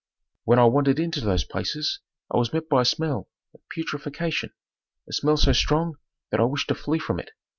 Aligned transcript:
"When 0.45 0.57
I 0.57 0.65
wandered 0.65 0.99
into 0.99 1.21
those 1.21 1.43
places 1.43 1.99
I 2.33 2.37
was 2.37 2.51
met 2.51 2.67
by 2.67 2.81
a 2.81 2.85
smell 2.85 3.29
of 3.53 3.59
putrefaction, 3.71 4.51
a 5.07 5.13
smell 5.13 5.37
so 5.37 5.53
strong 5.53 5.97
that 6.31 6.39
I 6.39 6.43
wished 6.45 6.69
to 6.69 6.73
flee 6.73 6.97
from 6.97 7.19
it. 7.19 7.29